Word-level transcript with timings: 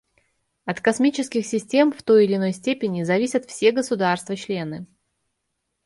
От 0.65 0.81
космических 0.81 1.45
систем 1.45 1.93
в 1.93 2.01
той 2.01 2.25
или 2.25 2.33
иной 2.35 2.53
степени 2.53 3.03
зависят 3.03 3.45
все 3.45 3.71
государства-члены. 3.71 4.87